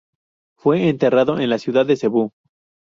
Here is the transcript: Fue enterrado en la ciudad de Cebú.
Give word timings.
Fue 0.57 0.89
enterrado 0.89 1.37
en 1.39 1.51
la 1.51 1.59
ciudad 1.59 1.85
de 1.85 1.95
Cebú. 1.95 2.31